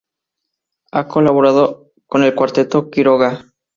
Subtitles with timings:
[0.93, 3.45] Ha colaborado con el cuarteto Quiroga.